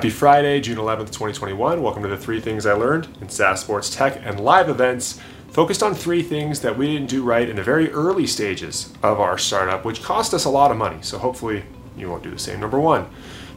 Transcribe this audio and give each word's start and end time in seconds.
Happy 0.00 0.10
Friday, 0.10 0.60
June 0.60 0.78
11th, 0.78 1.06
2021. 1.06 1.82
Welcome 1.82 2.04
to 2.04 2.08
the 2.08 2.16
three 2.16 2.40
things 2.40 2.66
I 2.66 2.72
learned 2.72 3.08
in 3.20 3.28
SaaS 3.28 3.62
sports 3.62 3.92
tech 3.92 4.20
and 4.24 4.38
live 4.38 4.68
events 4.68 5.18
focused 5.50 5.82
on 5.82 5.92
three 5.92 6.22
things 6.22 6.60
that 6.60 6.78
we 6.78 6.86
didn't 6.86 7.10
do 7.10 7.24
right 7.24 7.48
in 7.48 7.56
the 7.56 7.64
very 7.64 7.90
early 7.90 8.24
stages 8.24 8.92
of 9.02 9.18
our 9.18 9.36
startup, 9.36 9.84
which 9.84 10.04
cost 10.04 10.32
us 10.34 10.44
a 10.44 10.50
lot 10.50 10.70
of 10.70 10.76
money. 10.76 10.98
So 11.00 11.18
hopefully 11.18 11.64
you 11.96 12.08
won't 12.08 12.22
do 12.22 12.30
the 12.30 12.38
same. 12.38 12.60
Number 12.60 12.78
one, 12.78 13.08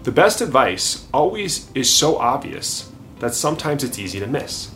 the 0.02 0.12
best 0.12 0.42
advice 0.42 1.08
always 1.14 1.72
is 1.76 1.94
so 1.94 2.18
obvious 2.18 2.92
that 3.20 3.36
sometimes 3.36 3.84
it's 3.84 4.00
easy 4.00 4.20
to 4.20 4.26
miss. 4.26 4.72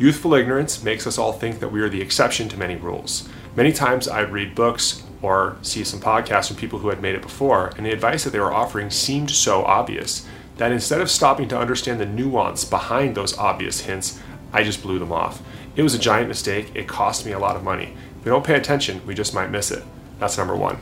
Youthful 0.00 0.34
ignorance 0.34 0.82
makes 0.82 1.06
us 1.06 1.18
all 1.18 1.32
think 1.32 1.60
that 1.60 1.70
we 1.70 1.82
are 1.82 1.88
the 1.88 2.02
exception 2.02 2.48
to 2.48 2.58
many 2.58 2.74
rules. 2.74 3.28
Many 3.54 3.72
times 3.72 4.08
I'd 4.08 4.32
read 4.32 4.56
books 4.56 5.04
or 5.22 5.56
see 5.62 5.84
some 5.84 6.00
podcasts 6.00 6.48
from 6.48 6.56
people 6.56 6.80
who 6.80 6.88
had 6.88 7.00
made 7.00 7.14
it 7.14 7.22
before, 7.22 7.72
and 7.76 7.86
the 7.86 7.92
advice 7.92 8.24
that 8.24 8.30
they 8.30 8.40
were 8.40 8.52
offering 8.52 8.90
seemed 8.90 9.30
so 9.30 9.62
obvious 9.64 10.26
that 10.56 10.72
instead 10.72 11.00
of 11.00 11.10
stopping 11.10 11.48
to 11.48 11.58
understand 11.58 12.00
the 12.00 12.06
nuance 12.06 12.64
behind 12.64 13.14
those 13.14 13.36
obvious 13.36 13.80
hints, 13.80 14.20
I 14.52 14.62
just 14.62 14.82
blew 14.82 14.98
them 14.98 15.12
off. 15.12 15.42
It 15.76 15.82
was 15.82 15.94
a 15.94 15.98
giant 15.98 16.28
mistake. 16.28 16.72
It 16.74 16.88
cost 16.88 17.26
me 17.26 17.32
a 17.32 17.38
lot 17.38 17.56
of 17.56 17.62
money. 17.62 17.94
If 18.18 18.24
we 18.24 18.30
don't 18.30 18.44
pay 18.44 18.54
attention, 18.54 19.04
we 19.06 19.14
just 19.14 19.34
might 19.34 19.50
miss 19.50 19.70
it. 19.70 19.82
That's 20.18 20.38
number 20.38 20.56
one. 20.56 20.78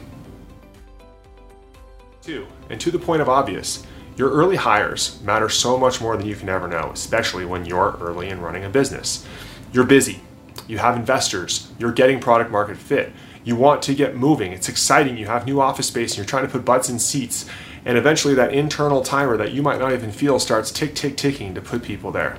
Two, 2.23 2.47
and 2.71 2.81
to 2.81 2.91
the 2.91 2.99
point 2.99 3.21
of 3.21 3.29
obvious, 3.29 3.85
your 4.17 4.31
early 4.31 4.57
hires 4.57 5.21
matter 5.23 5.49
so 5.49 5.77
much 5.77 6.01
more 6.01 6.17
than 6.17 6.27
you 6.27 6.37
can 6.37 6.49
ever 6.49 6.69
know, 6.69 6.91
especially 6.93 7.45
when 7.45 7.67
you're 7.67 7.99
early 8.01 8.29
in 8.29 8.41
running 8.41 8.65
a 8.65 8.71
business. 8.71 9.27
You're 9.73 9.85
busy, 9.85 10.21
you 10.69 10.79
have 10.79 10.97
investors, 10.97 11.71
you're 11.79 11.93
getting 11.93 12.21
product 12.21 12.51
market 12.51 12.77
fit, 12.77 13.13
you 13.43 13.57
want 13.57 13.83
to 13.83 13.95
get 13.95 14.17
moving, 14.17 14.53
it's 14.53 14.69
exciting, 14.69 15.19
you 15.19 15.27
have 15.27 15.47
new 15.47 15.61
office 15.61 15.89
space, 15.89 16.13
and 16.13 16.19
you're 16.19 16.27
trying 16.27 16.47
to 16.47 16.53
put 16.53 16.65
butts 16.65 16.89
in 16.89 16.99
seats, 16.99 17.45
and 17.85 17.99
eventually 17.99 18.35
that 18.35 18.53
internal 18.53 19.03
timer 19.03 19.37
that 19.37 19.53
you 19.53 19.63
might 19.63 19.79
not 19.79 19.93
even 19.93 20.11
feel 20.11 20.39
starts 20.39 20.71
tick, 20.71 20.95
tick, 20.95 21.17
ticking 21.17 21.55
to 21.55 21.61
put 21.61 21.83
people 21.83 22.11
there. 22.11 22.39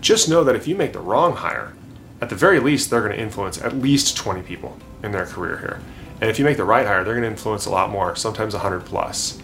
Just 0.00 0.28
know 0.28 0.42
that 0.44 0.56
if 0.56 0.66
you 0.66 0.74
make 0.74 0.92
the 0.92 1.00
wrong 1.00 1.36
hire, 1.36 1.74
at 2.20 2.28
the 2.28 2.34
very 2.34 2.60
least, 2.60 2.90
they're 2.90 3.00
going 3.00 3.12
to 3.12 3.20
influence 3.20 3.60
at 3.60 3.76
least 3.76 4.16
20 4.16 4.42
people 4.42 4.76
in 5.02 5.12
their 5.12 5.26
career 5.26 5.58
here. 5.58 5.80
And 6.20 6.28
if 6.28 6.38
you 6.38 6.44
make 6.44 6.56
the 6.56 6.64
right 6.64 6.86
hire, 6.86 7.02
they're 7.02 7.14
going 7.14 7.24
to 7.24 7.30
influence 7.30 7.66
a 7.66 7.70
lot 7.70 7.90
more, 7.90 8.14
sometimes 8.14 8.52
100 8.52 8.84
plus. 8.84 9.38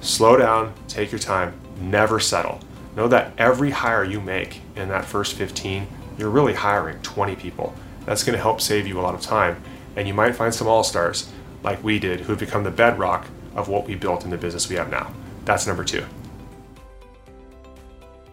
Slow 0.00 0.36
down, 0.36 0.72
take 0.88 1.12
your 1.12 1.18
time, 1.18 1.54
never 1.80 2.20
settle. 2.20 2.60
Know 2.94 3.08
that 3.08 3.32
every 3.36 3.70
hire 3.70 4.04
you 4.04 4.20
make 4.20 4.62
in 4.76 4.88
that 4.88 5.04
first 5.04 5.34
15, 5.34 5.86
you're 6.16 6.30
really 6.30 6.54
hiring 6.54 7.00
20 7.02 7.36
people. 7.36 7.74
That's 8.06 8.24
going 8.24 8.36
to 8.36 8.42
help 8.42 8.60
save 8.60 8.86
you 8.86 8.98
a 8.98 9.02
lot 9.02 9.14
of 9.14 9.20
time. 9.20 9.62
And 9.96 10.08
you 10.08 10.14
might 10.14 10.36
find 10.36 10.54
some 10.54 10.68
all 10.68 10.84
stars 10.84 11.30
like 11.62 11.82
we 11.84 11.98
did 11.98 12.20
who've 12.20 12.38
become 12.38 12.64
the 12.64 12.70
bedrock 12.70 13.26
of 13.56 13.68
what 13.68 13.86
we 13.86 13.96
built 13.96 14.24
in 14.24 14.30
the 14.30 14.36
business 14.36 14.68
we 14.68 14.76
have 14.76 14.90
now. 14.90 15.12
That's 15.44 15.66
number 15.66 15.82
two. 15.82 16.04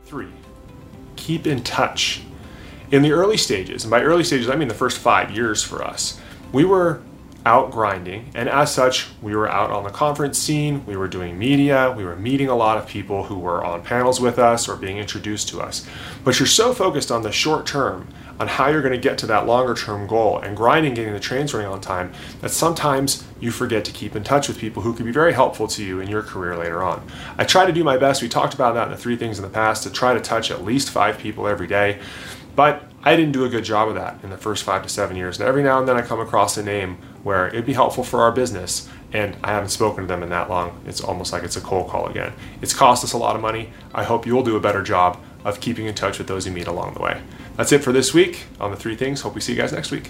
Three, 0.05 0.29
keep 1.15 1.47
in 1.47 1.63
touch. 1.63 2.21
In 2.91 3.01
the 3.01 3.11
early 3.11 3.37
stages, 3.37 3.83
and 3.83 3.89
by 3.89 4.03
early 4.03 4.23
stages, 4.23 4.49
I 4.49 4.55
mean 4.55 4.67
the 4.67 4.75
first 4.75 4.99
five 4.99 5.31
years 5.31 5.63
for 5.63 5.83
us, 5.83 6.19
we 6.51 6.63
were 6.63 7.01
out 7.45 7.71
grinding, 7.71 8.31
and 8.35 8.47
as 8.47 8.73
such, 8.73 9.09
we 9.21 9.35
were 9.35 9.49
out 9.49 9.69
on 9.69 9.83
the 9.83 9.89
conference 9.89 10.37
scene, 10.37 10.85
we 10.85 10.95
were 10.95 11.07
doing 11.07 11.37
media, 11.37 11.93
we 11.95 12.05
were 12.05 12.15
meeting 12.15 12.47
a 12.47 12.55
lot 12.55 12.77
of 12.77 12.87
people 12.87 13.23
who 13.23 13.37
were 13.37 13.63
on 13.63 13.83
panels 13.83 14.21
with 14.21 14.39
us 14.39 14.69
or 14.69 14.75
being 14.75 14.97
introduced 14.97 15.49
to 15.49 15.61
us. 15.61 15.85
But 16.23 16.39
you're 16.39 16.47
so 16.47 16.73
focused 16.73 17.11
on 17.11 17.21
the 17.21 17.31
short 17.31 17.65
term 17.65 18.07
on 18.39 18.47
how 18.47 18.67
you're 18.67 18.81
going 18.81 18.93
to 18.93 18.99
get 18.99 19.17
to 19.19 19.27
that 19.27 19.45
longer 19.45 19.73
term 19.73 20.07
goal 20.07 20.39
and 20.39 20.55
grinding 20.57 20.93
getting 20.93 21.13
the 21.13 21.19
trains 21.19 21.53
running 21.53 21.69
on 21.69 21.81
time 21.81 22.11
that 22.41 22.49
sometimes 22.49 23.25
you 23.39 23.51
forget 23.51 23.85
to 23.85 23.91
keep 23.91 24.15
in 24.15 24.23
touch 24.23 24.47
with 24.47 24.57
people 24.57 24.81
who 24.81 24.93
could 24.93 25.05
be 25.05 25.11
very 25.11 25.33
helpful 25.33 25.67
to 25.67 25.83
you 25.83 25.99
in 25.99 26.09
your 26.09 26.23
career 26.23 26.57
later 26.57 26.81
on. 26.81 27.05
I 27.37 27.43
try 27.43 27.65
to 27.65 27.71
do 27.71 27.83
my 27.83 27.97
best. 27.97 28.21
We 28.21 28.29
talked 28.29 28.53
about 28.53 28.73
that 28.73 28.85
in 28.85 28.91
the 28.91 28.97
three 28.97 29.17
things 29.17 29.37
in 29.37 29.43
the 29.43 29.49
past 29.49 29.83
to 29.83 29.91
try 29.91 30.13
to 30.13 30.21
touch 30.21 30.49
at 30.49 30.63
least 30.63 30.89
five 30.89 31.17
people 31.17 31.47
every 31.47 31.67
day. 31.67 31.99
But 32.55 32.83
I 33.05 33.17
didn't 33.17 33.33
do 33.33 33.43
a 33.43 33.49
good 33.49 33.65
job 33.65 33.89
of 33.89 33.95
that 33.95 34.23
in 34.23 34.29
the 34.29 34.37
first 34.37 34.63
five 34.63 34.81
to 34.83 34.89
seven 34.89 35.17
years. 35.17 35.37
And 35.39 35.47
every 35.47 35.61
now 35.61 35.79
and 35.79 35.87
then 35.87 35.97
I 35.97 36.01
come 36.01 36.21
across 36.21 36.57
a 36.57 36.63
name 36.63 36.97
where 37.23 37.47
it'd 37.47 37.65
be 37.65 37.73
helpful 37.73 38.03
for 38.03 38.21
our 38.21 38.31
business 38.31 38.87
and 39.11 39.35
I 39.43 39.51
haven't 39.51 39.69
spoken 39.69 40.03
to 40.03 40.07
them 40.07 40.23
in 40.23 40.29
that 40.29 40.49
long. 40.49 40.81
It's 40.87 41.01
almost 41.01 41.33
like 41.33 41.43
it's 41.43 41.57
a 41.57 41.61
cold 41.61 41.89
call 41.89 42.07
again. 42.07 42.33
It's 42.61 42.73
cost 42.73 43.03
us 43.03 43.13
a 43.13 43.17
lot 43.17 43.35
of 43.35 43.41
money. 43.41 43.71
I 43.93 44.03
hope 44.03 44.25
you'll 44.25 44.43
do 44.43 44.55
a 44.55 44.61
better 44.61 44.81
job 44.81 45.21
of 45.43 45.59
keeping 45.59 45.85
in 45.85 45.93
touch 45.93 46.17
with 46.17 46.27
those 46.27 46.45
you 46.45 46.53
meet 46.53 46.67
along 46.67 46.93
the 46.93 47.01
way. 47.01 47.21
That's 47.57 47.71
it 47.73 47.83
for 47.83 47.91
this 47.91 48.13
week 48.13 48.45
on 48.59 48.71
the 48.71 48.77
three 48.77 48.95
things. 48.95 49.21
Hope 49.21 49.35
we 49.35 49.41
see 49.41 49.53
you 49.53 49.59
guys 49.59 49.73
next 49.73 49.91
week. 49.91 50.09